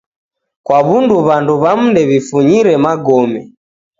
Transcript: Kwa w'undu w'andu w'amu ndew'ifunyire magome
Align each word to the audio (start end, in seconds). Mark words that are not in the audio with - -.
Kwa 0.65 0.79
w'undu 0.87 1.15
w'andu 1.27 1.53
w'amu 1.61 1.85
ndew'ifunyire 1.91 2.73
magome 2.83 3.39